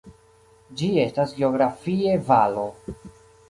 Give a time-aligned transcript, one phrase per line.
[0.79, 2.69] Ĝi estas geografie valo.